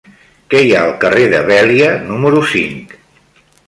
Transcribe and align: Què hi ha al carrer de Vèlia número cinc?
Què 0.53 0.61
hi 0.67 0.71
ha 0.77 0.79
al 0.85 0.95
carrer 1.03 1.27
de 1.35 1.43
Vèlia 1.53 1.93
número 2.09 2.45
cinc? 2.57 3.01